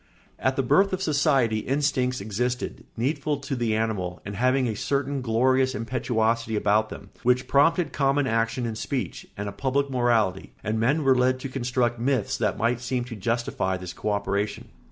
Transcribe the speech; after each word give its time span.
]At 0.49 0.55
the 0.55 0.63
birth 0.63 0.93
of 0.93 1.01
society 1.03 1.59
instincts 1.59 2.21
existed, 2.21 2.85
needful 2.97 3.37
to 3.37 3.55
the 3.55 3.75
animal 3.75 4.19
and 4.25 4.35
having 4.35 4.65
a 4.67 4.75
certain 4.75 5.21
glorious 5.21 5.75
impetuosity 5.75 6.55
about 6.55 6.89
them, 6.89 7.11
which 7.21 7.47
prompted 7.47 7.93
common 7.93 8.25
action 8.25 8.65
and 8.65 8.75
speech, 8.79 9.27
and 9.37 9.47
a 9.47 9.51
public 9.51 9.91
morality, 9.91 10.53
and 10.63 10.79
men 10.79 11.03
were 11.03 11.13
led 11.15 11.39
to 11.41 11.49
construct 11.49 11.99
myths 11.99 12.35
that 12.35 12.57
might 12.57 12.81
seem 12.81 13.03
to 13.03 13.15
justify 13.15 13.77
this 13.77 13.93
co 13.93 14.09
operation. 14.09 14.69